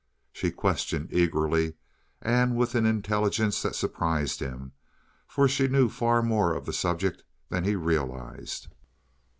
[0.33, 1.75] She questioned eagerly
[2.23, 4.71] and with an intelligence that surprised him,
[5.27, 8.67] for she knew far more of the subject than he realized.